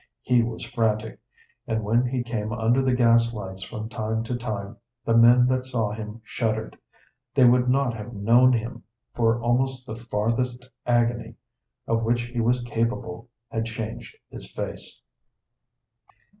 [0.23, 1.19] He was frantic,
[1.67, 5.67] and when he came under the gas lights from time to time the men that
[5.67, 6.75] saw him shuddered;
[7.35, 8.81] they would not have known him,
[9.13, 11.35] for almost the farthest agony
[11.85, 15.03] of which he was capable had changed his face.